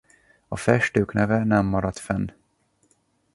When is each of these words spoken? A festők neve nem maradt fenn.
A 0.47 0.55
festők 0.57 1.13
neve 1.13 1.43
nem 1.43 1.65
maradt 1.65 1.99
fenn. 1.99 2.31